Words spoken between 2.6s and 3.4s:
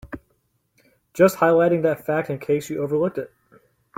you overlooked it.